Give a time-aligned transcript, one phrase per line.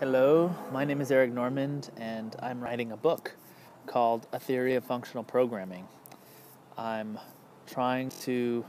[0.00, 3.34] Hello, my name is Eric Normand, and I'm writing a book
[3.86, 5.88] called A Theory of Functional Programming.
[6.76, 7.18] I'm
[7.66, 8.64] trying to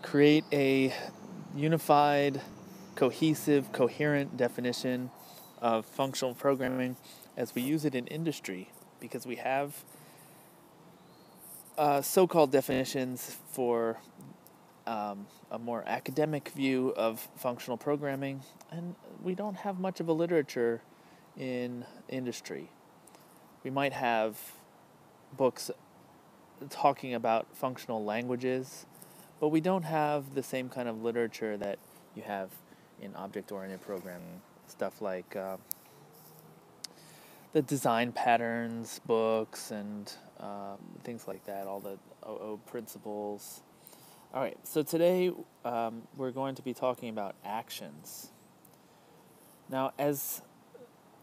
[0.00, 0.94] create a
[1.54, 2.40] unified,
[2.94, 5.10] cohesive, coherent definition
[5.60, 6.96] of functional programming
[7.36, 9.84] as we use it in industry because we have
[11.76, 13.98] uh, so called definitions for
[14.86, 20.12] um, a more academic view of functional programming, and we don't have much of a
[20.12, 20.82] literature
[21.36, 22.70] in industry.
[23.62, 24.38] We might have
[25.36, 25.70] books
[26.68, 28.86] talking about functional languages,
[29.38, 31.78] but we don't have the same kind of literature that
[32.14, 32.50] you have
[33.00, 34.40] in object oriented programming.
[34.66, 35.56] Stuff like uh,
[37.52, 43.62] the design patterns books and uh, things like that, all the OO principles.
[44.32, 45.32] All right, so today
[45.64, 48.28] um, we're going to be talking about actions.
[49.68, 50.42] Now, as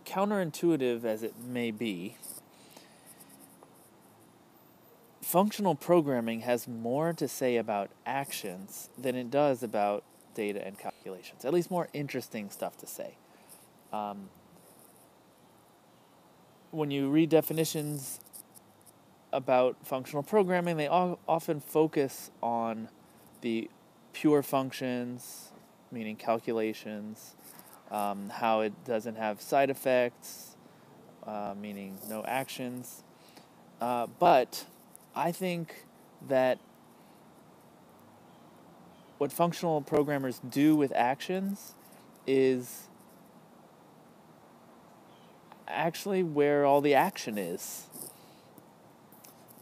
[0.06, 2.18] counterintuitive as it may be,
[5.22, 10.04] functional programming has more to say about actions than it does about
[10.36, 13.16] data and calculations, at least more interesting stuff to say.
[13.94, 14.28] Um,
[16.72, 18.20] when you read definitions
[19.32, 22.90] about functional programming, they all often focus on
[23.48, 23.70] the
[24.12, 25.54] pure functions,
[25.90, 27.36] meaning calculations,
[27.90, 30.58] um, how it doesn't have side effects,
[31.26, 33.04] uh, meaning no actions.
[33.80, 34.66] Uh, but
[35.16, 35.86] I think
[36.28, 36.60] that
[39.18, 41.74] what functional programmers do with actions
[42.26, 42.90] is
[45.70, 47.88] actually where all the action is.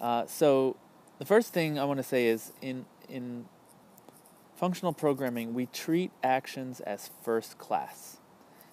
[0.01, 0.75] Uh, so,
[1.19, 3.45] the first thing I want to say is in in
[4.55, 8.17] functional programming, we treat actions as first class.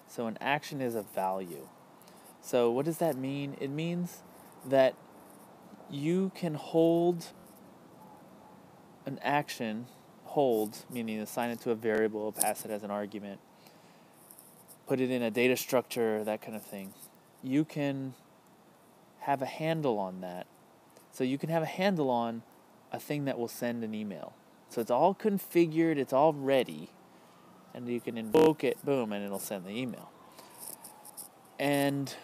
[0.07, 1.67] So, an action is a value.
[2.41, 3.57] So, what does that mean?
[3.59, 4.21] It means
[4.65, 4.95] that
[5.89, 7.27] you can hold
[9.05, 9.87] an action,
[10.25, 13.39] hold, meaning assign it to a variable, pass it as an argument,
[14.87, 16.93] put it in a data structure, that kind of thing.
[17.41, 18.13] You can
[19.19, 20.47] have a handle on that.
[21.11, 22.43] So you can have a handle on
[22.91, 24.33] a thing that will send an email.
[24.73, 26.89] So it's all configured, it's all ready,
[27.75, 30.09] and you can invoke it, boom, and it'll send the email.
[31.59, 32.15] And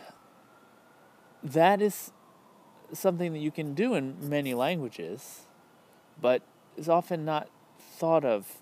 [1.43, 2.11] that is
[2.91, 5.45] something that you can do in many languages,
[6.19, 6.41] but
[6.75, 7.49] is often not
[7.79, 8.57] thought of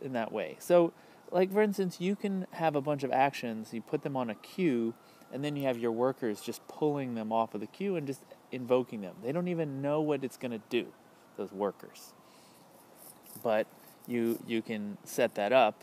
[0.00, 0.54] in that way.
[0.60, 0.92] So,
[1.32, 4.36] like for instance, you can have a bunch of actions, you put them on a
[4.36, 4.94] queue,
[5.32, 8.22] and then you have your workers just pulling them off of the queue and just
[8.52, 9.16] invoking them.
[9.24, 10.92] They don't even know what it's going to do,
[11.36, 12.12] those workers.
[13.42, 13.66] But
[14.06, 15.82] you you can set that up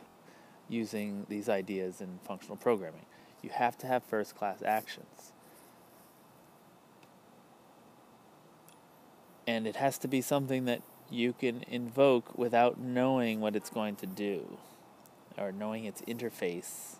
[0.67, 3.05] using these ideas in functional programming.
[3.41, 5.31] You have to have first class actions.
[9.47, 13.95] and it has to be something that you can invoke without knowing what it's going
[13.95, 14.57] to do
[15.37, 16.95] or knowing its interface.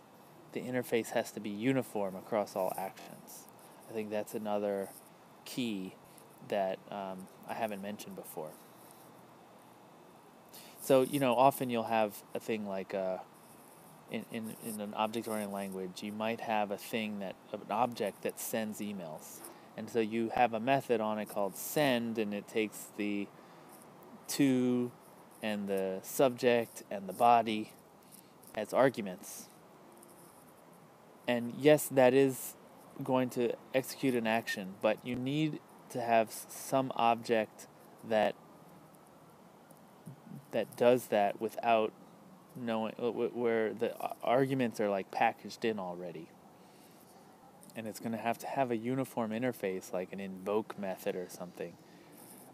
[0.52, 3.46] The interface has to be uniform across all actions.
[3.90, 4.90] I think that's another
[5.44, 5.96] key
[6.50, 8.52] that um, I haven't mentioned before.
[10.86, 13.20] So, you know, often you'll have a thing like a, uh,
[14.12, 18.22] in, in, in an object oriented language, you might have a thing that, an object
[18.22, 19.40] that sends emails
[19.78, 23.28] and so you have a method on it called send, and it takes the
[24.28, 24.92] to
[25.44, 27.72] and the subject and the body
[28.56, 29.50] as arguments.
[31.28, 32.56] And yes, that is
[33.04, 35.60] going to execute an action, but you need
[35.90, 37.68] to have some object
[38.08, 38.36] that
[40.56, 41.92] that does that without
[42.56, 46.30] knowing uh, where the uh, arguments are like packaged in already.
[47.76, 51.28] And it's going to have to have a uniform interface like an invoke method or
[51.28, 51.74] something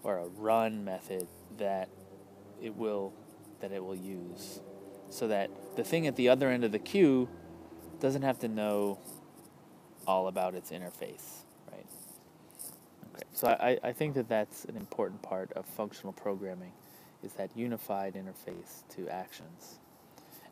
[0.01, 1.27] or a run method
[1.59, 1.89] that
[2.59, 3.13] it will
[3.59, 4.61] that it will use.
[5.11, 7.29] So that the thing at the other end of the queue
[7.99, 8.97] doesn't have to know
[10.07, 11.85] all about its interface right?
[13.13, 13.23] Okay.
[13.33, 16.71] So i, I think that that's an important part of functional programming
[17.23, 19.79] is that unified interface to actions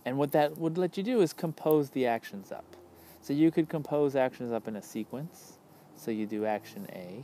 [0.05, 2.75] and what that would let you do is compose the actions up
[3.21, 5.57] so you could compose actions up in a sequence.
[5.95, 7.23] So you do action A,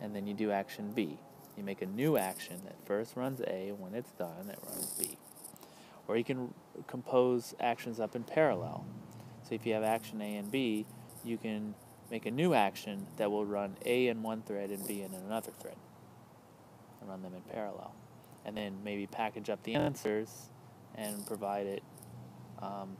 [0.00, 1.18] and then you do action B.
[1.56, 4.86] You make a new action that first runs A, and when it's done, it runs
[4.98, 5.18] B.
[6.06, 6.54] Or you can
[6.86, 8.86] compose actions up in parallel.
[9.42, 10.86] So if you have action A and B,
[11.24, 11.74] you can
[12.10, 15.50] make a new action that will run A in one thread and B in another
[15.58, 15.76] thread,
[17.00, 17.92] and run them in parallel.
[18.46, 20.50] And then maybe package up the answers
[20.94, 21.82] and provide it
[22.62, 22.96] um,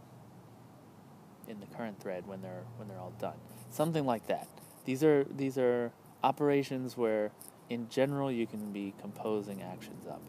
[1.49, 3.37] in the current thread when they're when they're all done.
[3.71, 4.49] Something like that.
[4.85, 7.31] These are these are operations where
[7.71, 10.21] in general you can be composing actions up.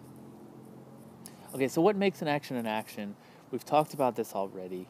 [1.54, 3.16] Okay, so what makes an action an action?
[3.52, 4.88] We've talked about this already.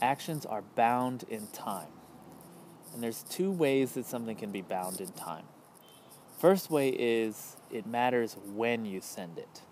[0.00, 1.88] Actions are bound in time.
[2.94, 5.44] And there's two ways that something can be bound in time.
[6.38, 9.62] First way is it matters when you send it.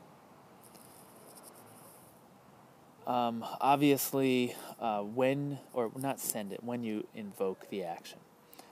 [3.06, 8.18] Um, obviously, uh, when, or not send it, when you invoke the action.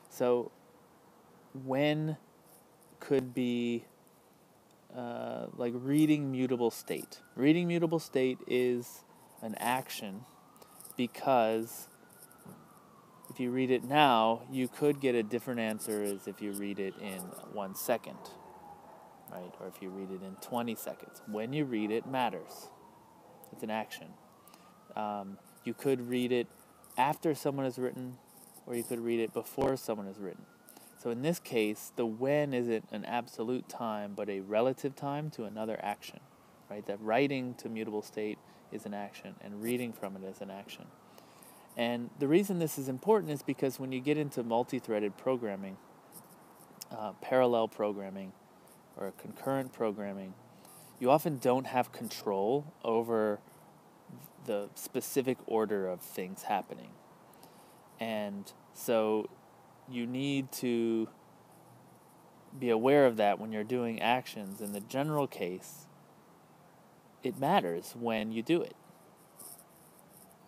[0.09, 0.51] So,
[1.53, 2.17] when
[2.99, 3.85] could be
[4.97, 7.21] uh, like reading mutable state.
[7.35, 9.05] Reading mutable state is
[9.41, 10.25] an action
[10.97, 11.89] because
[13.33, 16.79] if you read it now, you could get a different answer as if you read
[16.79, 17.21] it in
[17.55, 18.19] one second,
[19.31, 19.51] right?
[19.59, 21.23] Or if you read it in 20 seconds.
[21.27, 22.69] When you read it matters.
[23.51, 24.09] It's an action.
[24.95, 26.47] Um, you could read it
[26.99, 28.19] after someone has written,
[28.67, 30.45] or you could read it before someone has written.
[31.03, 35.45] So in this case, the when isn't an absolute time, but a relative time to
[35.45, 36.21] another action,
[36.71, 36.87] right?
[36.87, 38.39] That writing to mutable state
[38.71, 40.85] is an action, and reading from it is an action.
[41.77, 45.77] And the reason this is important is because when you get into multi-threaded programming,
[46.91, 48.33] uh, parallel programming,
[48.97, 50.35] or concurrent programming,
[51.01, 53.41] you often don't have control over
[54.45, 56.91] the specific order of things happening.
[57.99, 59.31] And so
[59.89, 61.09] you need to
[62.59, 64.61] be aware of that when you're doing actions.
[64.61, 65.87] In the general case,
[67.23, 68.77] it matters when you do it.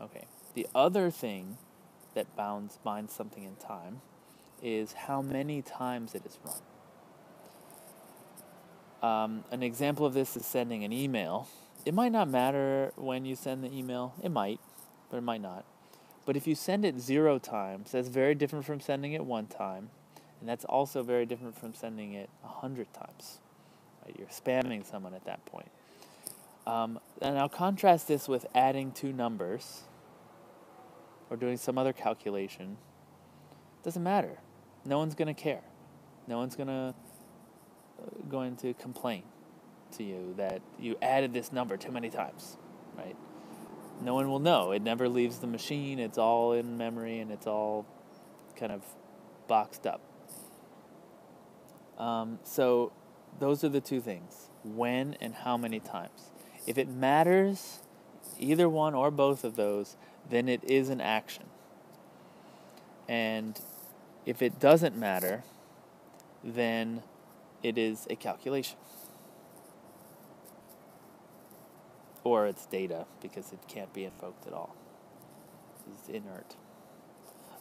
[0.01, 0.27] Okay.
[0.55, 1.59] The other thing
[2.15, 4.01] that bounds binds something in time
[4.63, 6.61] is how many times it is run.
[9.03, 11.49] Um, an example of this is sending an email
[11.85, 14.15] it might not matter when you send the email.
[14.23, 14.59] It might,
[15.11, 15.65] but it might not.
[16.25, 19.91] But if you send it zero times, that's very different from sending it one time.
[20.41, 23.39] And that's also very different from sending it a hundred times.
[24.05, 24.17] Right?
[24.19, 25.71] You're spamming someone at that point.
[26.67, 29.83] Um, and I'll contrast this with adding two numbers
[31.31, 32.77] or doing some other calculation.
[33.83, 34.39] Doesn't matter.
[34.85, 35.63] No one's going to care.
[36.27, 36.95] No one's going to
[38.03, 39.23] uh, going to complain
[39.97, 42.57] to you that you added this number too many times,
[42.97, 43.17] right?
[44.03, 44.73] No one will know.
[44.73, 45.99] It never leaves the machine.
[45.99, 47.87] It's all in memory and it's all
[48.57, 48.83] kind of
[49.47, 50.01] boxed up.
[51.99, 52.93] Um, so
[53.39, 56.33] those are the two things when and how many times.
[56.67, 57.81] If it matters,
[58.39, 59.97] either one or both of those,
[60.29, 61.45] then it is an action.
[63.09, 63.61] And
[64.25, 65.45] if it doesn't matter,
[66.43, 67.03] then
[67.63, 68.79] it is a calculation.
[72.25, 74.75] or it's data because it can't be invoked at all.
[75.93, 76.57] It's inert.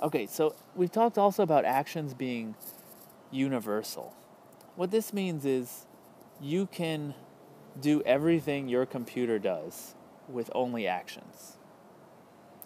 [0.02, 2.56] Okay, so we've talked also about actions being
[3.30, 4.16] universal.
[4.76, 5.86] What this means is
[6.42, 7.14] you can
[7.80, 9.94] do everything your computer does
[10.30, 11.58] with only actions.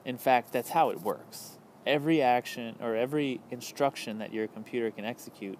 [0.08, 1.58] In fact, that's how it works.
[1.86, 5.60] Every action or every instruction that your computer can execute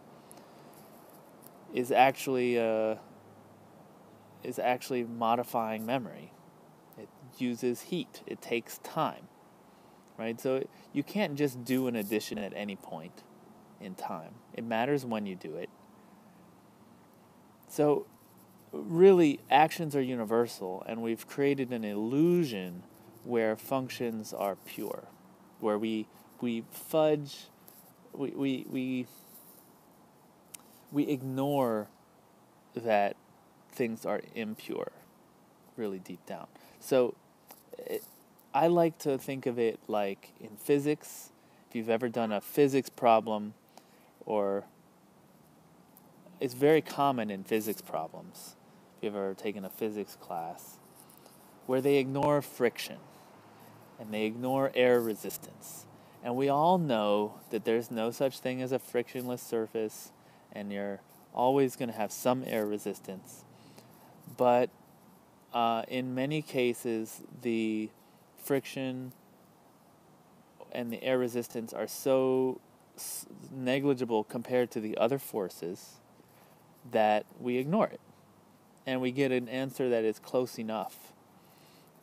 [1.74, 2.96] is actually uh,
[4.46, 6.32] is actually modifying memory.
[6.98, 8.24] It uses heat.
[8.26, 9.28] It takes time.
[10.18, 10.40] Right?
[10.40, 13.24] So you can't just do an addition at any point
[13.82, 14.36] in time.
[14.54, 15.70] It matters when you do it.
[17.68, 18.08] So
[18.72, 22.84] really actions are universal and we've created an illusion
[23.28, 25.04] where functions are pure,
[25.60, 26.08] where we
[26.40, 27.48] we fudge
[28.14, 29.08] we we we,
[30.94, 31.88] we ignore
[32.74, 33.18] that
[33.72, 34.92] things are impure
[35.76, 36.48] really deep down.
[36.80, 37.16] So
[37.78, 38.02] it,
[38.54, 41.32] I like to think of it like in physics.
[41.70, 43.54] If you've ever done a physics problem,
[44.26, 44.64] or
[46.40, 48.56] it's very common in physics problems,
[48.98, 50.78] if you've ever taken a physics class,
[51.66, 52.98] where they ignore friction
[54.00, 55.86] and they ignore air resistance.
[56.24, 60.12] And we all know that there's no such thing as a frictionless surface,
[60.52, 61.00] and you're
[61.34, 63.46] always going to have some air resistance.
[64.36, 64.70] But
[65.54, 67.90] uh, in many cases, the
[68.44, 69.14] friction
[70.72, 72.60] and the air resistance are so
[73.52, 75.96] negligible compared to the other forces
[76.92, 78.00] that we ignore it.
[78.86, 81.14] And we get an answer that is close enough.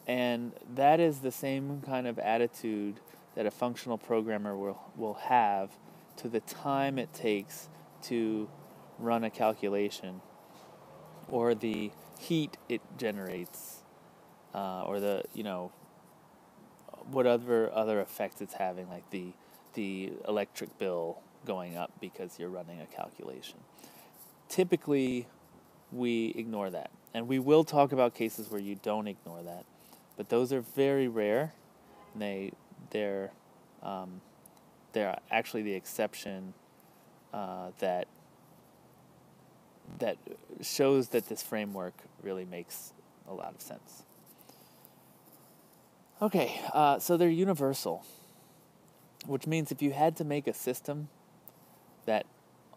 [0.06, 3.00] And that is the same kind of attitude
[3.34, 5.70] that a functional programmer will, will have
[6.16, 7.68] to the time it takes
[8.02, 8.49] to
[8.99, 10.20] run a calculation
[11.28, 13.82] or the heat it generates,
[14.54, 15.73] uh, or the you know
[17.11, 19.32] whatever other effects it's having, like the
[19.75, 23.58] the electric bill going up because you're running a calculation.
[24.49, 25.26] Typically,
[25.90, 29.64] we ignore that, and we will talk about cases where you don't ignore that,
[30.16, 31.54] but those are very rare.
[32.12, 32.52] And they
[32.90, 33.33] they're
[33.83, 34.21] um,
[34.92, 36.54] they're actually the exception
[37.33, 38.06] uh, that
[39.99, 40.16] that
[40.62, 42.92] shows that this framework really makes
[43.28, 44.04] a lot of sense.
[46.23, 48.04] Okay, uh, so they're universal,
[49.26, 51.09] which means if you had to make a system
[52.06, 52.25] that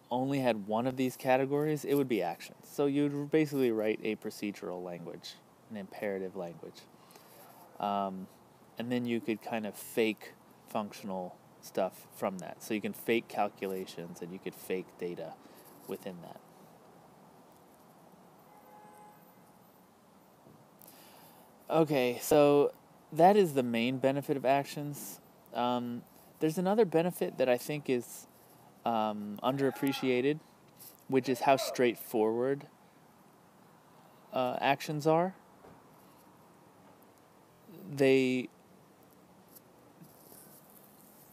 [0.10, 2.58] only had one of these categories, it would be actions.
[2.70, 5.36] So you'd basically write a procedural language,
[5.70, 6.82] an imperative language.
[7.80, 8.28] Um,
[8.78, 10.34] and then you could kind of fake
[10.70, 12.64] functional stuff from that.
[12.64, 15.34] So you can fake calculations and you could fake data
[15.88, 16.40] within that.
[21.70, 22.72] Okay, so
[23.12, 25.20] that is the main benefit of actions.
[25.54, 26.04] Um,
[26.40, 28.28] there's another benefit that I think is
[28.86, 30.40] um, underappreciated,
[31.10, 32.68] which is how straightforward
[34.32, 35.36] uh, actions are.
[37.90, 38.50] They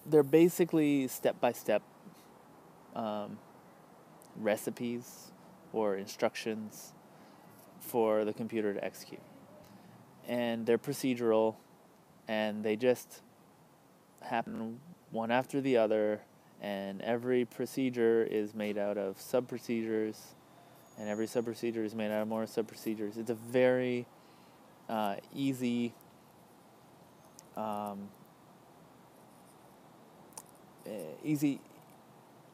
[0.07, 1.83] they're basically step by step
[4.37, 5.33] recipes
[5.73, 6.93] or instructions
[7.81, 9.21] for the computer to execute.
[10.27, 11.57] And they're procedural
[12.29, 13.21] and they just
[14.23, 14.81] happen
[15.11, 16.23] one after the other
[16.61, 20.35] and every procedure is made out of sub procedures
[20.99, 24.07] and every sub procedure is made out of more sub procedures it's a very
[24.89, 25.93] uh, easy
[27.57, 28.09] um,
[30.87, 30.91] eh,
[31.23, 31.61] easy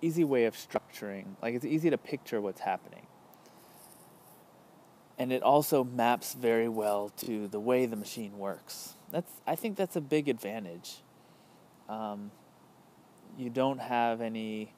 [0.02, 3.06] easy way of structuring like it's easy to picture what's happening
[5.20, 8.94] and it also maps very well to the way the machine works.
[9.10, 11.02] That's I think that's a big advantage.
[11.90, 12.30] Um,
[13.36, 14.72] you don't have any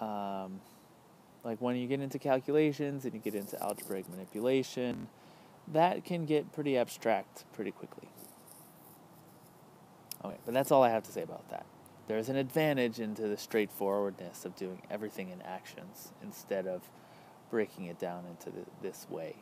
[0.00, 0.60] um,
[1.44, 5.06] like when you get into calculations and you get into algebraic manipulation,
[5.68, 8.08] that can get pretty abstract pretty quickly.
[10.24, 11.66] Okay, but that's all I have to say about that.
[12.08, 16.82] There's an advantage into the straightforwardness of doing everything in actions instead of
[17.50, 19.36] breaking it down into the, this way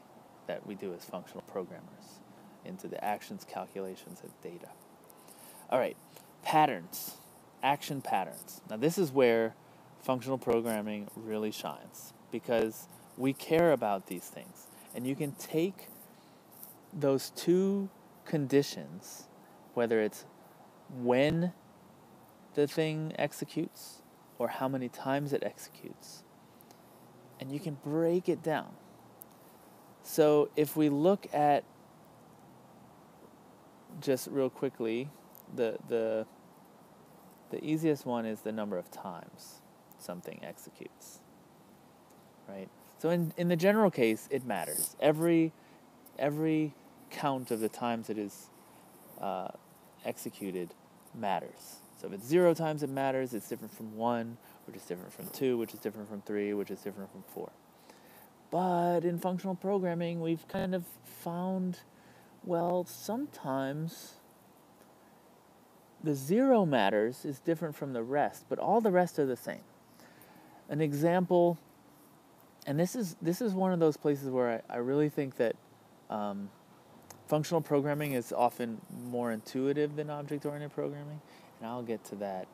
[0.47, 2.21] that we do as functional programmers
[2.65, 4.69] into the actions, calculations, and data.
[5.71, 5.97] All right,
[6.43, 7.17] patterns,
[7.63, 8.61] action patterns.
[8.69, 9.55] Now, this is where
[10.03, 14.67] functional programming really shines because we care about these things.
[14.95, 15.89] And you can take
[16.93, 17.89] those two
[18.25, 19.25] conditions,
[19.75, 20.25] whether it's
[21.03, 21.53] when
[22.55, 24.03] the thing executes
[24.39, 26.25] or how many times it executes,
[27.39, 28.75] and you can break it down.
[30.03, 31.65] So if we look at
[34.01, 35.11] just real quickly,
[35.55, 36.27] the the
[37.51, 39.61] the easiest one is the number of times
[39.99, 41.21] something executes.
[42.49, 42.69] Right?
[42.99, 44.97] So in, in the general case, it matters.
[45.01, 45.53] Every
[46.19, 46.75] every
[47.11, 48.51] count of the times it is
[49.21, 49.49] uh,
[50.05, 50.75] executed
[51.15, 51.77] matters.
[52.01, 55.27] So if it's zero times it matters, it's different from one, which is different from
[55.29, 57.51] two, which is different from three, which is different from four.
[58.51, 61.81] But in functional programming, we've kind of found,
[62.45, 64.15] well, sometimes
[66.03, 69.61] the zero matters is different from the rest, but all the rest are the same.
[70.69, 71.59] An example,
[72.67, 75.57] and this is this is one of those places where I, I really think that
[76.09, 76.49] um,
[77.31, 81.21] functional programming is often more intuitive than object-oriented programming,
[81.61, 82.49] and I'll get to that.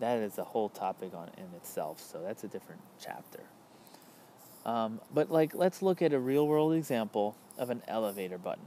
[0.00, 3.40] That is a whole topic on in itself, so that's a different chapter.
[4.66, 8.66] Um, but like, let's look at a real world example of an elevator button.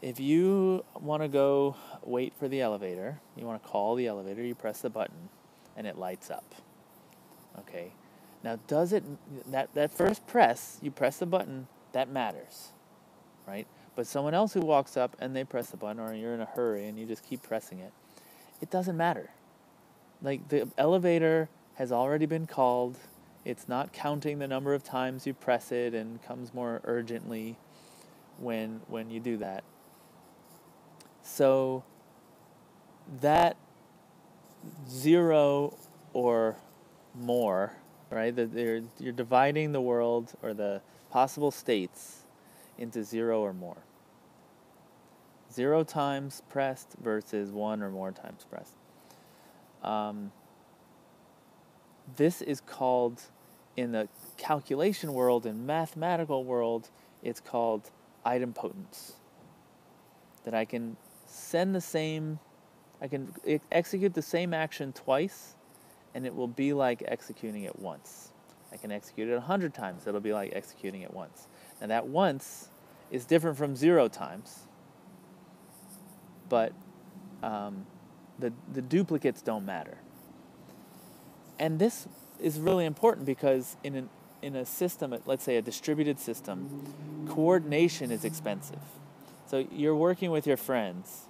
[0.00, 4.44] If you want to go wait for the elevator, you want to call the elevator,
[4.44, 5.28] you press the button,
[5.76, 6.54] and it lights up.
[7.58, 7.92] Okay.
[8.44, 9.02] Now, does it
[9.50, 12.68] that that first press, you press the button, that matters,
[13.46, 13.66] right?
[13.94, 16.46] But someone else who walks up and they press the button, or you're in a
[16.46, 17.92] hurry and you just keep pressing it,
[18.60, 19.30] it doesn't matter.
[20.22, 22.96] Like the elevator has already been called
[23.44, 27.56] it's not counting the number of times you press it and comes more urgently
[28.38, 29.64] when when you do that.
[31.22, 31.82] So
[33.20, 33.56] that
[34.88, 35.76] zero
[36.12, 36.56] or
[37.14, 37.72] more,
[38.10, 38.34] right?
[38.34, 42.21] That you're, you're dividing the world or the possible states
[42.78, 43.78] into zero or more.
[45.52, 48.74] Zero times pressed versus one or more times pressed.
[49.82, 50.32] Um,
[52.16, 53.22] this is called
[53.76, 56.90] in the calculation world and mathematical world
[57.22, 57.90] it's called
[58.26, 59.12] idempotence
[60.44, 60.96] that i can
[61.32, 62.38] send the same,
[63.00, 63.32] I can
[63.70, 65.54] execute the same action twice,
[66.14, 68.32] and it will be like executing it once.
[68.70, 71.48] I can execute it a hundred times, it'll be like executing it once.
[71.82, 72.68] Now that once
[73.10, 74.60] is different from zero times,
[76.48, 76.72] but
[77.42, 77.86] um,
[78.38, 79.98] the, the duplicates don't matter.
[81.58, 82.06] And this
[82.40, 84.08] is really important because in, an,
[84.42, 86.94] in a system, let's say a distributed system,
[87.28, 88.80] coordination is expensive.
[89.48, 91.22] So you're working with your friends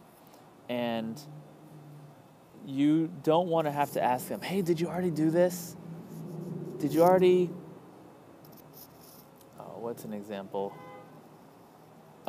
[0.68, 1.18] and
[2.66, 5.76] you don't want to have to ask them, hey, did you already do this?
[6.78, 7.48] Did you already.
[9.82, 10.72] What's an example?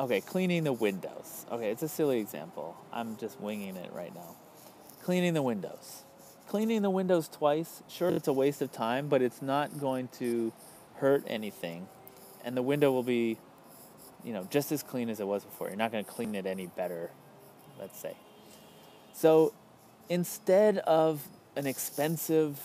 [0.00, 1.46] Okay, cleaning the windows.
[1.52, 2.76] Okay, it's a silly example.
[2.92, 4.34] I'm just winging it right now.
[5.04, 6.02] Cleaning the windows.
[6.48, 10.52] Cleaning the windows twice, sure, it's a waste of time, but it's not going to
[10.96, 11.86] hurt anything.
[12.44, 13.38] And the window will be,
[14.24, 15.68] you know, just as clean as it was before.
[15.68, 17.12] You're not going to clean it any better,
[17.78, 18.16] let's say.
[19.12, 19.54] So
[20.08, 22.58] instead of an expensive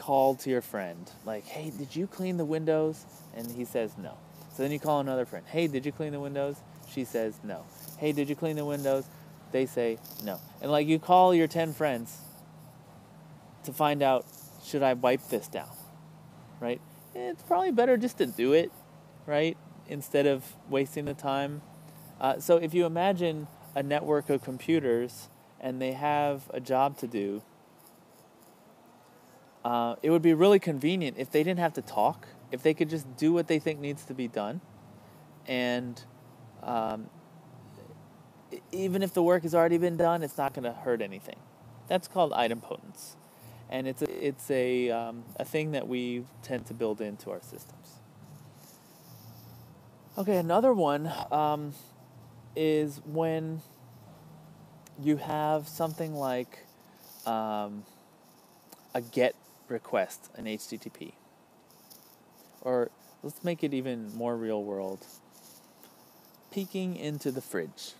[0.00, 3.04] call to your friend, like, hey, did you clean the windows?
[3.36, 4.16] And he says no.
[4.56, 6.56] So then you call another friend, hey, did you clean the windows?
[6.90, 7.64] She says no.
[7.98, 9.04] Hey, did you clean the windows?
[9.52, 10.40] They say no.
[10.62, 12.16] And like you call your 10 friends
[13.64, 14.26] to find out,
[14.64, 15.68] should I wipe this down?
[16.60, 16.80] Right?
[17.14, 18.72] It's probably better just to do it,
[19.26, 19.56] right?
[19.86, 21.60] Instead of wasting the time.
[22.20, 25.28] Uh, so if you imagine a network of computers
[25.60, 27.42] and they have a job to do,
[29.64, 32.88] uh, it would be really convenient if they didn't have to talk, if they could
[32.88, 34.60] just do what they think needs to be done.
[35.46, 36.02] And
[36.62, 37.08] um,
[38.72, 41.36] even if the work has already been done, it's not going to hurt anything.
[41.88, 43.16] That's called idempotence.
[43.68, 47.40] And it's a, it's a, um, a thing that we tend to build into our
[47.40, 48.00] systems.
[50.18, 51.72] Okay, another one um,
[52.56, 53.62] is when
[55.00, 56.66] you have something like
[57.26, 57.84] um,
[58.92, 59.34] a GET
[59.70, 61.12] request, an HTTP.
[62.60, 62.90] Or
[63.22, 65.06] let's make it even more real world
[66.50, 67.92] peeking into the fridge.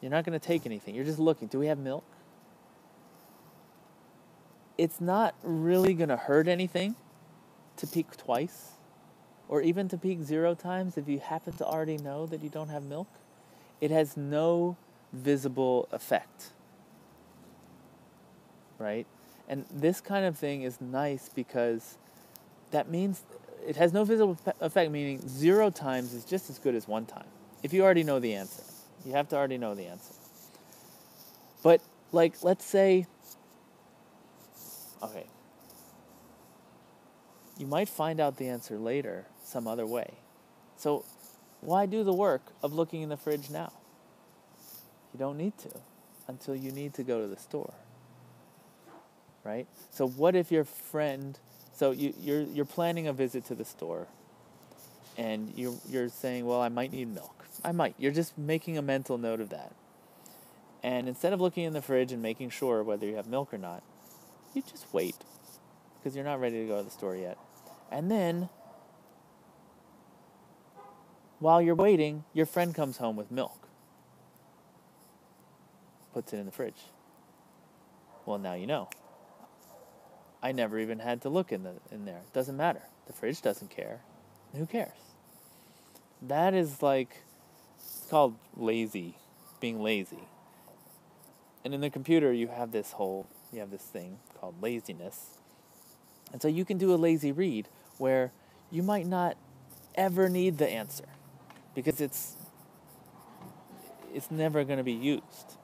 [0.00, 1.48] You're not going to take anything, you're just looking.
[1.48, 2.04] Do we have milk?
[4.76, 6.96] It's not really going to hurt anything
[7.76, 8.72] to peek twice
[9.48, 12.68] or even to peek zero times if you happen to already know that you don't
[12.68, 13.08] have milk.
[13.80, 14.76] It has no
[15.12, 16.50] visible effect.
[18.78, 19.06] Right?
[19.48, 21.98] And this kind of thing is nice because
[22.70, 23.22] that means
[23.66, 27.26] it has no visible effect, meaning zero times is just as good as one time.
[27.62, 28.62] If you already know the answer,
[29.04, 30.14] you have to already know the answer.
[31.62, 31.80] But,
[32.12, 33.06] like, let's say,
[35.02, 35.26] okay,
[37.56, 40.14] you might find out the answer later some other way.
[40.76, 41.04] So,
[41.60, 43.72] why do the work of looking in the fridge now?
[45.12, 45.70] You don't need to
[46.26, 47.74] until you need to go to the store.
[49.44, 49.66] Right?
[49.90, 51.38] So what if your friend
[51.74, 54.06] so you, you're you're planning a visit to the store
[55.18, 57.44] and you you're saying, Well, I might need milk.
[57.62, 57.94] I might.
[57.98, 59.74] You're just making a mental note of that.
[60.82, 63.58] And instead of looking in the fridge and making sure whether you have milk or
[63.58, 63.82] not,
[64.54, 65.16] you just wait.
[65.98, 67.38] Because you're not ready to go to the store yet.
[67.90, 68.50] And then
[71.38, 73.64] while you're waiting, your friend comes home with milk
[76.14, 76.86] puts it in the fridge.
[78.24, 78.88] Well, now you know.
[80.44, 82.18] I never even had to look in the in there.
[82.18, 82.82] It doesn't matter.
[83.06, 84.00] The fridge doesn't care.
[84.54, 84.92] Who cares?
[86.20, 87.22] That is like
[87.76, 89.16] it's called lazy,
[89.58, 90.28] being lazy.
[91.64, 95.38] And in the computer you have this whole you have this thing called laziness.
[96.30, 98.30] And so you can do a lazy read where
[98.70, 99.38] you might not
[99.94, 101.06] ever need the answer
[101.74, 102.34] because it's
[104.12, 105.56] it's never going to be used.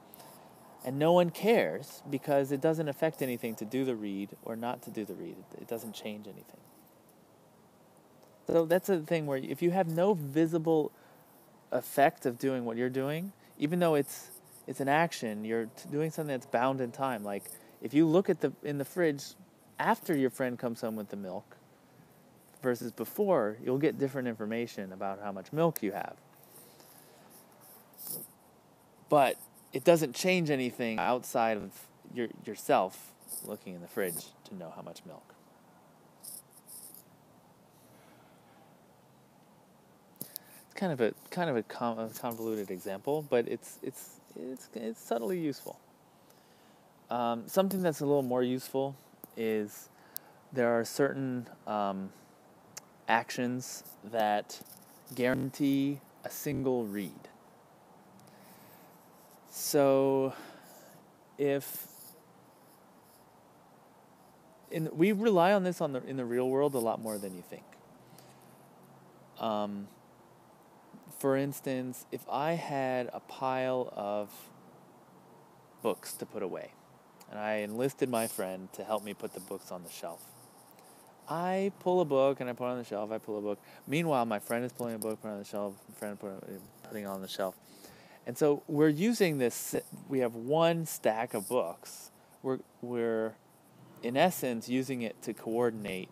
[0.84, 4.82] And no one cares because it doesn't affect anything to do the read or not
[4.82, 5.36] to do the read.
[5.60, 6.60] It doesn't change anything.
[8.46, 10.90] So that's a thing where if you have no visible
[11.70, 14.30] effect of doing what you're doing, even though it's
[14.66, 17.24] it's an action, you're doing something that's bound in time.
[17.24, 17.44] Like
[17.82, 19.24] if you look at the in the fridge
[19.78, 21.56] after your friend comes home with the milk
[22.62, 26.16] versus before, you'll get different information about how much milk you have.
[29.08, 29.36] But
[29.72, 31.72] it doesn't change anything outside of
[32.14, 33.12] your yourself
[33.44, 35.34] looking in the fridge to know how much milk.
[40.20, 45.38] It's kind of a kind of a, convoluted example, but it's it's it's it's subtly
[45.38, 45.78] useful.
[47.10, 48.94] Um, something that's a little more useful
[49.36, 49.88] is
[50.52, 52.10] there are certain um,
[53.08, 54.60] actions that
[55.14, 57.29] guarantee a single read.
[59.60, 60.32] So
[61.36, 61.86] if
[64.70, 67.36] in, we rely on this on the in the real world a lot more than
[67.36, 67.64] you think.
[69.38, 69.86] Um,
[71.18, 74.30] for instance, if I had a pile of
[75.82, 76.72] books to put away,
[77.30, 80.24] and I enlisted my friend to help me put the books on the shelf,
[81.28, 83.12] I pull a book and I put it on the shelf.
[83.12, 83.58] I pull a book.
[83.86, 85.74] Meanwhile, my friend is pulling a book, putting on the shelf.
[85.86, 87.54] My friend putting it on the shelf.
[88.26, 89.74] And so we're using this.
[90.08, 92.10] We have one stack of books.
[92.42, 93.34] We're we're,
[94.02, 96.08] in essence, using it to coordinate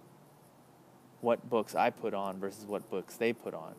[1.21, 3.75] what books I put on versus what books they put on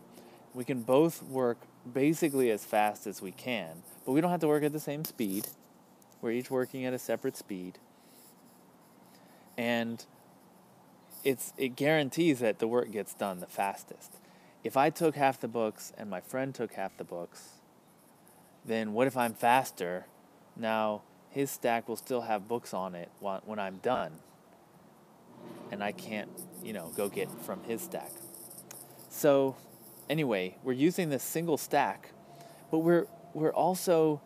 [0.53, 1.57] we can both work
[1.91, 5.05] basically as fast as we can, but we don't have to work at the same
[5.05, 5.47] speed.
[6.21, 7.79] We're each working at a separate speed.
[9.57, 10.03] And
[11.23, 14.15] it's it guarantees that the work gets done the fastest.
[14.63, 17.58] If I took half the books and my friend took half the books,
[18.65, 20.05] then what if I'm faster?
[20.55, 24.13] Now his stack will still have books on it when I'm done.
[25.71, 26.29] And I can't,
[26.63, 28.11] you know, go get from his stack.
[29.09, 29.55] So
[30.09, 32.11] anyway, we're using this single stack,
[32.71, 34.21] but we're we're also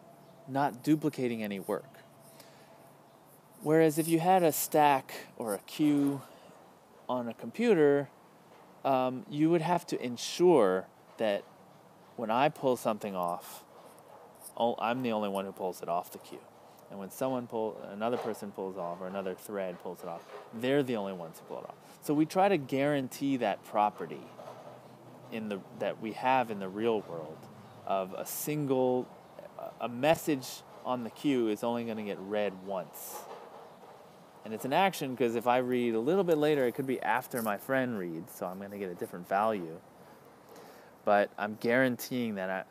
[0.47, 1.99] not duplicating any work.
[3.61, 6.21] Whereas if you had a stack or a queue
[7.07, 8.09] on a computer,
[8.83, 11.43] um, you would have to ensure that
[12.15, 13.62] when I pull something off,
[14.55, 16.39] Oh, I'm the only one who pulls it off the queue.
[16.89, 20.83] And when someone pull, another person pulls off, or another thread pulls it off, they're
[20.83, 21.75] the only ones who pull it off.
[22.03, 24.21] So we try to guarantee that property
[25.31, 27.37] in the that we have in the real world
[27.87, 29.07] of a single
[29.81, 30.47] a message
[30.85, 33.21] on the queue is only going to get read once.
[34.45, 37.01] And it's an action because if I read a little bit later, it could be
[37.01, 39.79] after my friend reads, so I'm going to get a different value.
[41.05, 42.63] But I'm guaranteeing that I,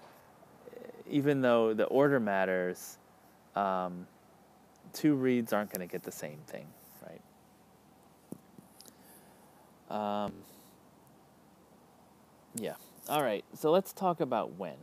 [1.12, 2.98] even though the order matters,
[3.54, 4.06] um,
[4.92, 6.66] two reads aren't going to get the same thing,
[9.90, 10.24] right?
[10.24, 10.32] Um,
[12.56, 12.74] yeah.
[13.08, 13.44] All right.
[13.54, 14.76] So let's talk about when.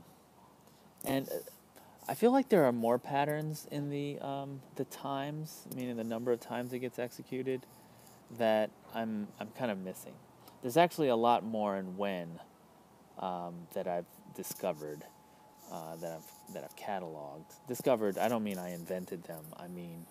[1.03, 1.33] And uh,
[2.07, 6.31] I feel like there are more patterns in the um, the times, meaning the number
[6.31, 7.65] of times it gets executed,
[8.37, 10.13] that I'm I'm kind of missing.
[10.61, 12.39] There's actually a lot more in when
[13.17, 15.05] um, that I've discovered,
[15.71, 17.53] uh, that I've that I've cataloged.
[17.67, 18.17] Discovered.
[18.17, 19.43] I don't mean I invented them.
[19.57, 20.05] I mean,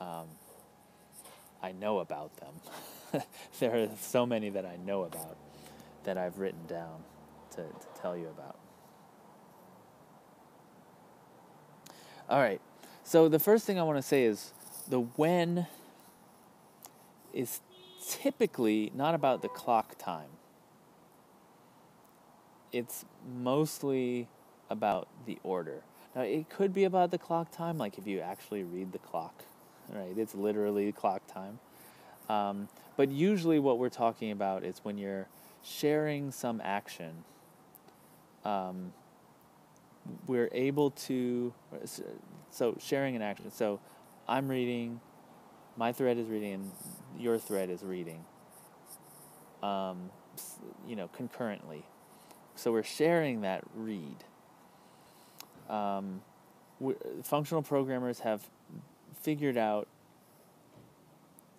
[0.00, 0.26] um,
[1.62, 3.22] I know about them.
[3.60, 5.36] there are so many that I know about
[6.04, 7.02] that I've written down
[7.52, 8.58] to, to tell you about.
[12.28, 12.60] All right.
[13.02, 14.52] So the first thing I want to say is
[14.88, 15.66] the when
[17.32, 17.60] is
[18.08, 20.28] typically not about the clock time.
[22.72, 24.28] It's mostly
[24.70, 25.82] about the order.
[26.14, 29.44] Now, it could be about the clock time, like if you actually read the clock,
[29.92, 30.16] right?
[30.16, 31.58] It's literally clock time.
[32.28, 35.26] Um, but usually, what we're talking about is when you're
[35.62, 37.24] sharing some action,
[38.44, 38.92] um,
[40.26, 41.52] we're able to.
[42.50, 43.50] So sharing an action.
[43.50, 43.80] So
[44.28, 45.00] I'm reading,
[45.76, 46.70] my thread is reading, and
[47.18, 48.24] your thread is reading.
[49.62, 50.10] Um,
[50.86, 51.84] you know, concurrently.
[52.54, 54.24] So we're sharing that read.
[55.68, 56.20] Um,
[57.22, 58.48] functional programmers have
[59.20, 59.88] figured out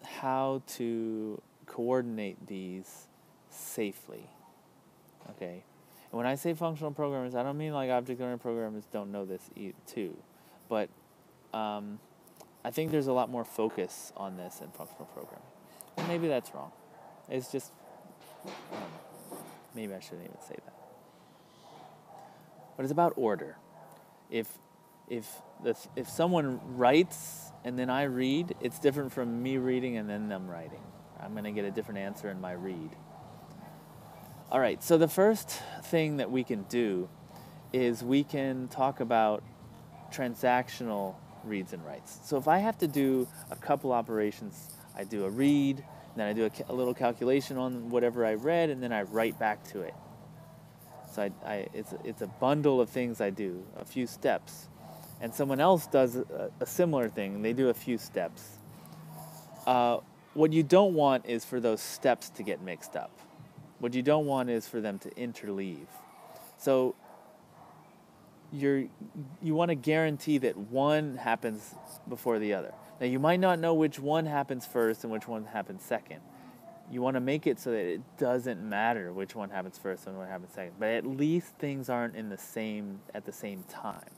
[0.04, 3.08] how to coordinate these
[3.50, 4.30] safely.
[5.32, 5.64] Okay?
[6.12, 9.26] And when I say functional programmers, I don't mean like object oriented programmers don't know
[9.26, 9.42] this
[9.88, 10.16] too.
[10.70, 10.90] But
[11.54, 12.00] um,
[12.64, 15.48] I think there's a lot more focus on this in functional programming.
[16.08, 16.72] Maybe that's wrong.
[17.30, 17.72] It's just,
[19.74, 20.74] maybe I shouldn't even say that.
[22.78, 23.58] But it's about order.
[24.30, 24.48] If
[25.08, 30.10] if the, if someone writes and then I read, it's different from me reading and
[30.10, 30.82] then them writing.
[31.20, 32.90] I'm going to get a different answer in my read.
[34.52, 37.10] All right, so the first thing that we can do
[37.74, 39.44] is we can talk about
[40.12, 42.20] transactional reads and writes.
[42.24, 45.84] So if I have to do a couple operations, I do a read,
[46.16, 49.38] then I do a, a little calculation on whatever I read, and then I write
[49.40, 49.94] back to it.
[51.16, 54.68] So I, I, it's, it's a bundle of things I do, a few steps.
[55.22, 58.58] And someone else does a, a similar thing, they do a few steps.
[59.66, 60.00] Uh,
[60.34, 63.18] what you don't want is for those steps to get mixed up.
[63.80, 65.88] What you don't want is for them to interleave.
[66.58, 66.96] So
[68.52, 68.86] you're
[69.42, 71.76] you want to guarantee that one happens
[72.08, 72.74] before the other.
[73.00, 76.20] Now you might not know which one happens first and which one happens second.
[76.92, 80.18] You want to make it so that it doesn't matter which one happens first and
[80.18, 84.10] what happens second, but at least things aren't in the same at the same time.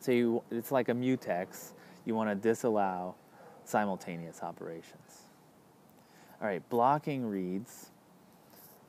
[0.00, 1.72] So you, it's like a mutex.
[2.04, 3.14] You want to disallow
[3.64, 5.22] simultaneous operations.
[6.40, 7.90] All right, blocking reads.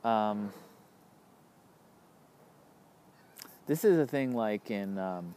[0.03, 0.51] Um,
[3.67, 5.35] this is a thing like in um,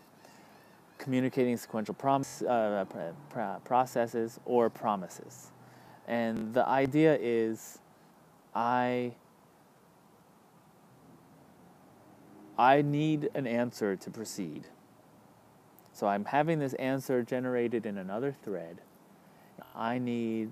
[0.96, 2.86] communicating sequential promise, uh,
[3.64, 5.50] processes or promises.
[6.06, 7.78] And the idea is
[8.54, 9.12] I
[12.58, 14.66] I need an answer to proceed.
[15.92, 18.80] So I'm having this answer generated in another thread.
[19.74, 20.50] I need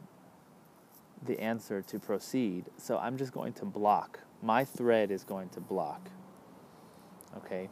[1.24, 2.66] the answer to proceed.
[2.76, 4.20] So I'm just going to block.
[4.42, 6.10] My thread is going to block.
[7.38, 7.68] Okay?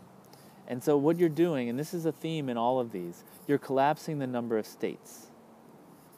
[0.68, 3.58] And so what you're doing, and this is a theme in all of these, you're
[3.58, 5.31] collapsing the number of states.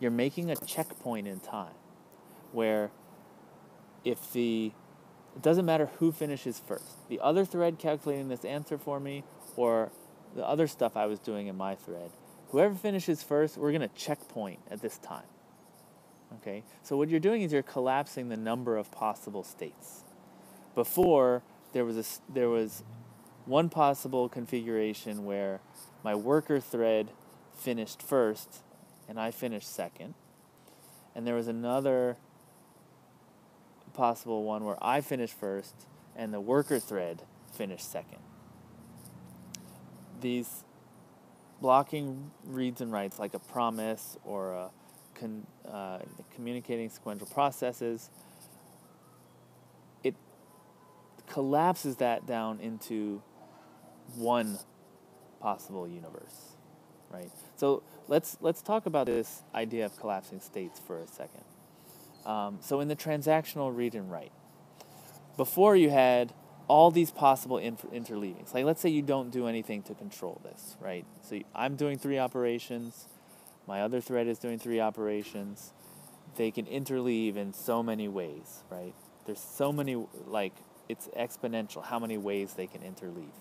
[0.01, 1.75] You're making a checkpoint in time
[2.53, 2.91] where
[4.05, 4.73] if the
[5.35, 7.09] it doesn't matter who finishes first.
[7.09, 9.25] The other thread calculating this answer for me
[9.57, 9.91] or
[10.37, 12.11] the other stuff I was doing in my thread.
[12.51, 15.27] Whoever finishes first, we're going to checkpoint at this time.
[16.37, 16.63] Okay?
[16.83, 20.05] So what you're doing is you're collapsing the number of possible states.
[20.75, 22.83] Before there was a there was
[23.47, 25.61] one possible configuration where
[26.03, 27.11] my worker thread
[27.55, 28.63] finished first
[29.09, 30.15] and I finished second.
[31.15, 32.17] And there was another
[33.93, 35.87] possible one where I finished first
[36.17, 38.19] and the worker thread finished second.
[40.21, 40.65] These
[41.61, 44.71] blocking reads and writes like a promise or a
[45.15, 45.99] con, uh,
[46.35, 48.11] communicating sequential processes,
[50.03, 50.15] it
[51.29, 53.23] collapses that down into
[54.17, 54.59] one
[55.41, 56.54] possible universe,
[57.15, 57.31] right?
[57.57, 61.45] So let's let's talk about this idea of collapsing states for a second.
[62.27, 64.33] Um, so in the transactional read and write,
[65.37, 66.33] before you had
[66.67, 68.55] all these possible inter- interleavings.
[68.55, 71.05] Like let's say you don't do anything to control this, right?
[71.23, 73.07] So I'm doing three operations,
[73.67, 75.73] my other thread is doing three operations.
[76.37, 78.95] They can interleave in so many ways, right?
[79.27, 80.55] There's so many like
[80.89, 83.33] it's exponential how many ways they can interleave.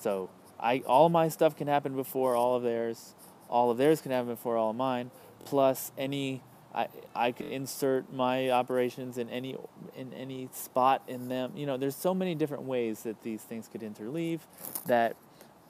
[0.00, 3.14] So I all my stuff can happen before all of theirs.
[3.48, 5.10] All of theirs can happen before all of mine.
[5.44, 6.42] Plus any
[6.74, 9.56] I I can insert my operations in any
[9.96, 11.52] in any spot in them.
[11.56, 14.40] You know, there's so many different ways that these things could interleave
[14.86, 15.16] that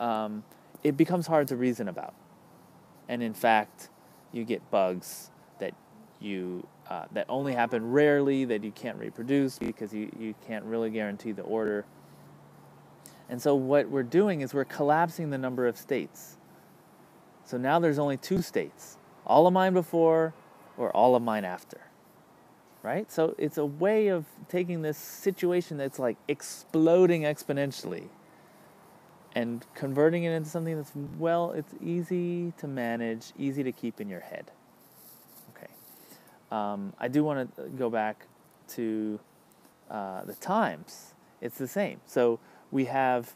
[0.00, 0.44] um,
[0.82, 2.14] it becomes hard to reason about.
[3.08, 3.88] And in fact,
[4.32, 5.74] you get bugs that
[6.20, 10.90] you uh, that only happen rarely that you can't reproduce because you, you can't really
[10.90, 11.84] guarantee the order
[13.28, 16.36] and so what we're doing is we're collapsing the number of states.
[17.44, 20.32] So now there's only two states all of mine before
[20.78, 21.80] or all of mine after.
[22.82, 23.10] Right?
[23.12, 28.08] So it's a way of taking this situation that's like exploding exponentially
[29.34, 34.08] and converting it into something that's, well, it's easy to manage, easy to keep in
[34.08, 34.50] your head.
[35.50, 35.70] Okay.
[36.50, 38.26] Um, I do want to go back
[38.68, 39.20] to
[39.90, 41.14] uh, the times.
[41.40, 42.00] It's the same.
[42.06, 43.34] So we have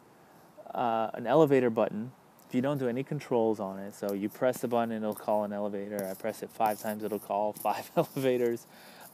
[0.75, 2.12] uh, an elevator button.
[2.49, 5.45] If you don't do any controls on it, so you press the button it'll call
[5.45, 6.07] an elevator.
[6.09, 8.66] I press it five times, it'll call five elevators.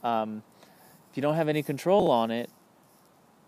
[0.03, 0.43] Um,
[1.11, 2.51] if you don't have any control on it,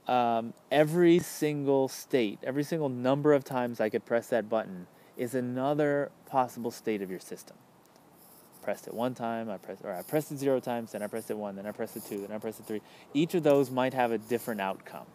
[0.07, 5.35] um, every single state, every single number of times I could press that button is
[5.35, 7.57] another possible state of your system.
[8.63, 11.31] Pressed it one time, I pressed, or I pressed it zero times, then I pressed
[11.31, 12.81] it one, then I pressed it two, then I pressed it three.
[13.15, 15.07] Each of those might have a different outcome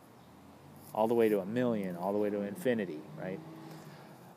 [0.95, 3.39] all the way to a million, all the way to infinity, right?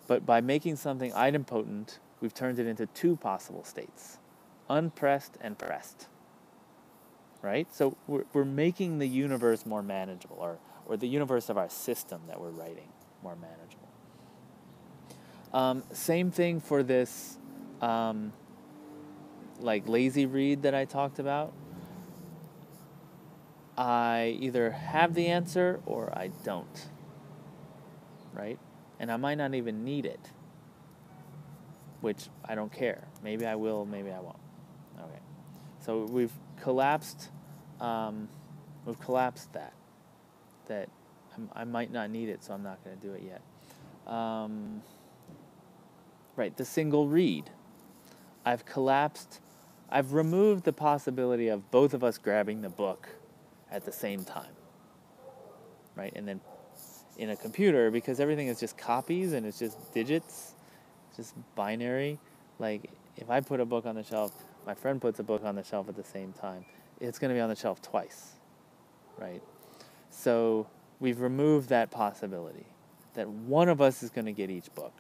[0.09, 4.19] But by making something idempotent, we've turned it into two possible states
[4.69, 6.09] unpressed and pressed.
[7.41, 7.73] Right?
[7.73, 12.21] So we're, we're making the universe more manageable, or, or the universe of our system
[12.27, 12.89] that we're writing
[13.23, 13.89] more manageable.
[15.55, 17.39] Um, same thing for this
[17.81, 18.33] um,
[19.61, 21.53] like lazy read that I talked about.
[23.79, 26.87] I either have the answer or I don't.
[28.35, 28.59] Right?
[28.99, 30.21] And I might not even need it.
[32.01, 33.07] Which I don't care.
[33.23, 34.39] Maybe I will, maybe I won't.
[34.99, 35.21] Okay.
[35.81, 37.31] So we've collapsed
[37.81, 38.29] um,
[38.85, 39.73] we've collapsed that.
[40.67, 40.89] That
[41.55, 44.13] I'm, might not need it, so I'm not going to do it yet.
[44.13, 44.83] Um,
[46.37, 47.51] right, the single read.
[48.45, 49.41] I've collapsed,
[49.91, 53.09] I've removed the possibility of both of us grabbing the book
[53.71, 54.53] at the same time.
[55.95, 56.13] Right?
[56.15, 56.41] And then
[57.17, 60.55] in a computer, because everything is just copies and it's just digits,
[61.17, 62.19] just binary,
[62.59, 64.33] like if I put a book on the shelf,
[64.67, 66.65] my friend puts a book on the shelf at the same time,
[67.01, 68.33] it's going to be on the shelf twice,
[69.19, 69.43] right?
[70.11, 70.69] So
[71.01, 72.67] we've removed that possibility
[73.15, 74.93] that one of us is going to get each book.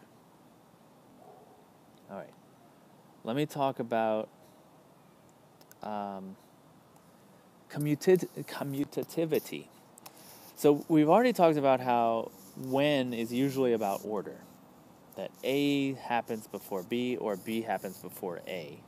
[2.10, 2.34] All right.
[3.22, 4.28] Let me talk about
[5.82, 6.36] um,
[7.70, 9.66] commutativity.
[10.56, 14.36] So we've already talked about how when is usually about order.
[15.16, 18.78] That A happens before B or B happens before A.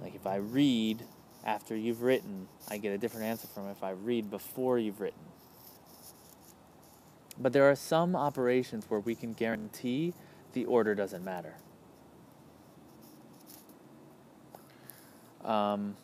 [0.00, 1.04] Like if I read
[1.44, 5.20] after you've written, I get a different answer from if I read before you've written.
[7.38, 10.14] But there are some operations where we can guarantee
[10.52, 11.54] the order doesn't matter.
[15.44, 15.96] Um,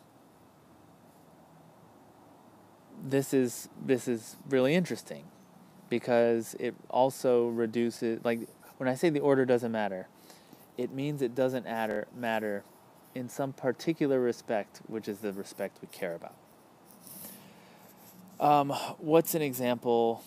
[3.03, 5.23] this is this is really interesting
[5.89, 10.07] because it also reduces like when I say the order doesn't matter,
[10.77, 12.63] it means it doesn't matter matter
[13.13, 16.35] in some particular respect, which is the respect we care about.
[18.39, 20.23] Um, what's an example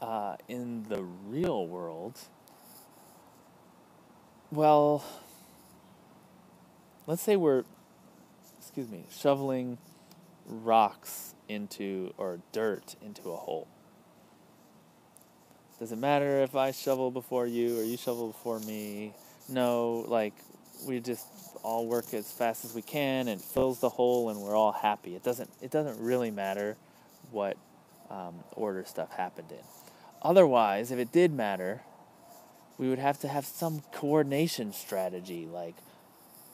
[0.00, 2.18] uh, in the real world?
[4.50, 5.04] Well,
[7.06, 7.64] let's say we're,
[8.58, 9.76] excuse me, shoveling
[10.46, 13.68] rocks into or dirt into a hole.
[15.78, 19.12] Does it matter if I shovel before you or you shovel before me?
[19.48, 20.32] No, like
[20.86, 21.26] we just
[21.62, 25.14] all work as fast as we can and fills the hole and we're all happy.
[25.14, 26.76] It doesn't it doesn't really matter
[27.30, 27.56] what
[28.10, 29.64] um, order stuff happened in.
[30.22, 31.82] Otherwise, if it did matter,
[32.78, 35.74] we would have to have some coordination strategy like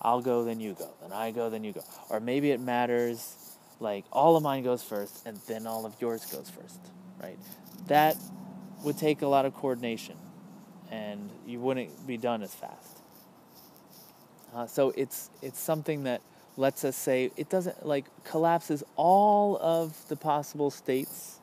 [0.01, 1.85] I'll go then you go, then I go then you go.
[2.11, 3.37] Or maybe it matters
[3.83, 6.79] like all of mine goes first and then all of yours goes first,
[7.23, 7.39] right?
[7.89, 8.17] That
[8.85, 10.17] would take a lot of coordination
[10.91, 12.99] and you wouldn't be done as fast.
[14.55, 16.21] Uh, so it's it's something that
[16.57, 21.41] lets us say it doesn't like collapses all of the possible states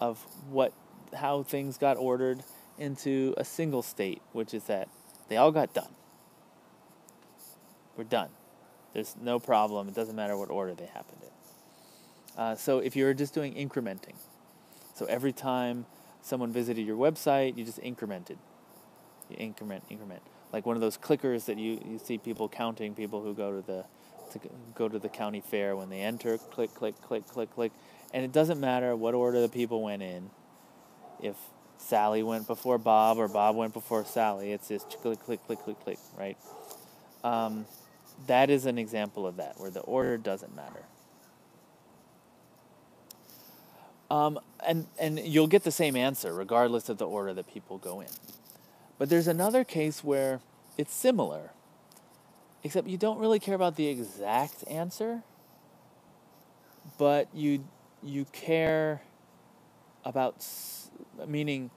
[0.00, 0.18] of
[0.50, 0.72] what
[1.14, 2.42] how things got ordered
[2.78, 4.88] into a single state, which is that
[5.28, 5.90] they all got done.
[7.96, 8.28] We're done.
[8.92, 9.88] There's no problem.
[9.88, 11.28] It doesn't matter what order they happened in.
[12.38, 14.14] Uh, so if you're just doing incrementing,
[14.94, 15.86] so every time
[16.22, 18.36] someone visited your website, you just incremented.
[19.28, 20.22] You increment, increment.
[20.52, 23.66] Like one of those clickers that you, you see people counting people who go to
[23.66, 23.84] the
[24.32, 24.40] to
[24.74, 27.72] go to the county fair when they enter click click click click click.
[28.14, 30.30] And it doesn't matter what order the people went in.
[31.20, 31.34] If
[31.76, 35.80] Sally went before Bob or Bob went before Sally it's just click click click click
[35.80, 36.36] click right?
[37.24, 37.66] Um,
[38.26, 40.84] that is an example of that where the order doesn't matter
[44.10, 48.00] um, and and you'll get the same answer regardless of the order that people go
[48.00, 48.08] in
[48.98, 50.40] but there's another case where
[50.76, 51.52] it's similar,
[52.64, 55.22] except you don't really care about the exact answer,
[56.98, 57.64] but you
[58.02, 59.02] you care
[60.04, 60.46] about
[61.26, 61.70] meaning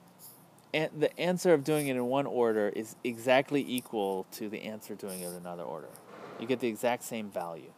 [0.72, 5.22] the answer of doing it in one order is exactly equal to the answer doing
[5.22, 5.90] it in another order.
[6.40, 7.72] You get the exact same value.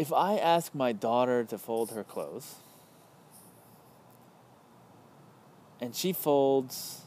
[0.00, 2.54] If I ask my daughter to fold her clothes,
[5.78, 7.02] and she folds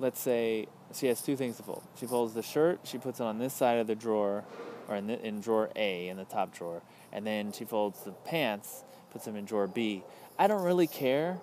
[0.00, 1.84] let's say she has two things to fold.
[1.94, 4.42] She folds the shirt, she puts it on this side of the drawer,
[4.88, 6.82] or in, the, in drawer A in the top drawer,
[7.12, 8.82] and then she folds the pants,
[9.12, 10.02] puts them in drawer B.
[10.40, 11.38] I don't really care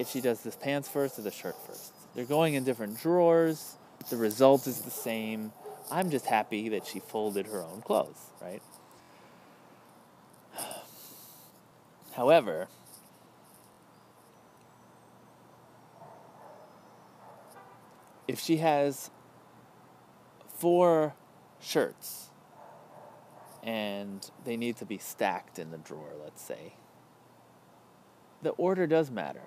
[0.00, 1.92] if she does the pants first or the shirt first.
[2.16, 3.76] They're going in different drawers.
[4.10, 5.52] The result is the same.
[5.92, 8.60] I'm just happy that she folded her own clothes, right?
[12.12, 12.68] However,
[18.28, 19.10] if she has
[20.56, 21.14] four
[21.60, 22.30] shirts
[23.62, 26.74] and they need to be stacked in the drawer, let's say,
[28.42, 29.42] the order does matter.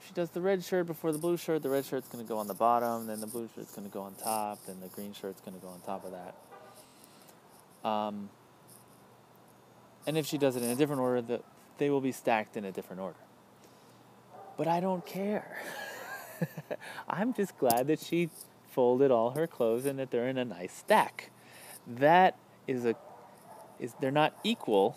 [0.00, 2.28] If she does the red shirt before the blue shirt, the red shirt's going to
[2.28, 4.88] go on the bottom, then the blue shirt's going to go on top, then the
[4.88, 7.88] green shirt's going to go on top of that.
[7.88, 8.30] Um,
[10.06, 11.40] and if she does it in a different order, the,
[11.78, 13.18] they will be stacked in a different order.
[14.56, 15.62] But I don't care.
[17.08, 18.30] I'm just glad that she
[18.70, 21.30] folded all her clothes and that they're in a nice stack.
[21.86, 22.94] That is a
[23.78, 24.96] is they're not equal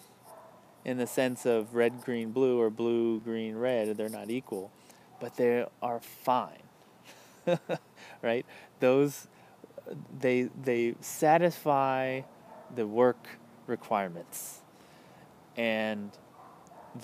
[0.84, 4.72] in the sense of red green blue or blue green red they're not equal
[5.20, 6.64] but they are fine
[8.22, 8.46] right
[8.80, 9.28] those
[10.20, 12.22] they they satisfy
[12.76, 13.28] the work
[13.68, 14.62] requirements
[15.56, 16.12] and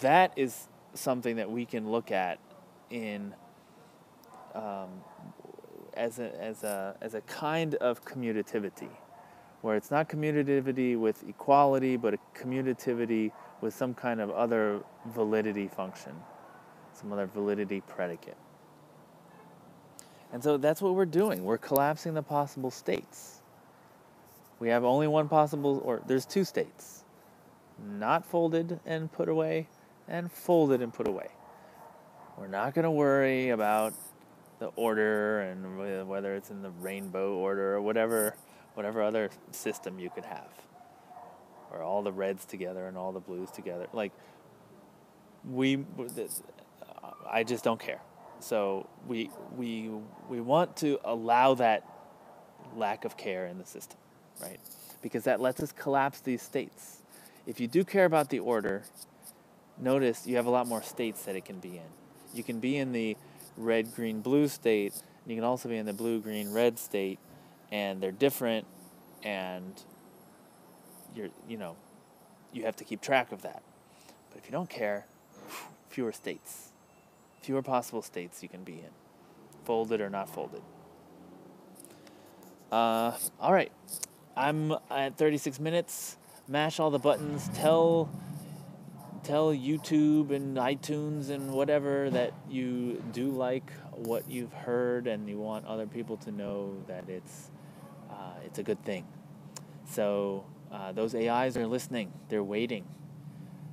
[0.01, 2.39] that is something that we can look at
[2.89, 3.33] in
[4.55, 4.89] um,
[5.93, 8.89] as a as a as a kind of commutativity,
[9.61, 13.31] where it's not commutativity with equality, but a commutativity
[13.61, 16.13] with some kind of other validity function,
[16.93, 18.37] some other validity predicate.
[20.31, 21.43] And so that's what we're doing.
[21.45, 23.41] We're collapsing the possible states.
[24.59, 27.03] We have only one possible, or there's two states
[27.79, 29.67] not folded and put away,
[30.07, 31.29] and folded and put away.
[32.37, 33.93] We're not going to worry about
[34.59, 38.35] the order and whether it's in the rainbow order or whatever
[38.73, 40.49] whatever other system you could have.
[41.71, 43.87] Or all the reds together and all the blues together.
[43.93, 44.13] Like
[45.43, 45.83] we
[47.29, 48.01] I just don't care.
[48.39, 49.89] So we we
[50.29, 51.83] we want to allow that
[52.75, 53.97] lack of care in the system
[54.41, 54.59] right?
[55.01, 57.01] Because that lets us collapse these states.
[57.45, 58.83] If you do care about the order
[59.79, 61.97] notice you have a lot more states that it can be in
[62.33, 63.17] you can be in the
[63.57, 64.93] red, green, blue state.
[64.93, 67.19] And you can also be in the blue, green, red state,
[67.71, 68.65] and they're different,
[69.23, 69.73] and
[71.15, 71.75] you're you know,
[72.53, 73.61] you have to keep track of that.
[74.29, 75.05] But if you don't care,
[75.89, 76.71] fewer states,
[77.41, 78.91] fewer possible states you can be in,
[79.65, 80.61] folded or not folded.
[82.71, 83.71] Uh, all right,
[84.35, 86.17] I'm at 36 minutes.
[86.49, 87.49] Mash all the buttons.
[87.55, 88.09] Tell
[89.27, 95.37] tell YouTube and iTunes and whatever that you do like what you've heard and you
[95.37, 97.51] want other people to know that it's
[98.09, 99.05] uh, it's a good thing.
[99.89, 102.13] So uh, those AIs are listening.
[102.29, 102.85] They're waiting.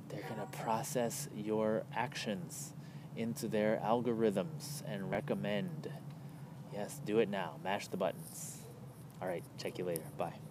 [0.09, 2.73] They're gonna process your actions
[3.15, 5.89] into their algorithms and recommend.
[6.73, 7.55] Yes, do it now.
[7.63, 8.57] Mash the buttons.
[9.21, 10.03] All right, check you later.
[10.17, 10.44] Bye.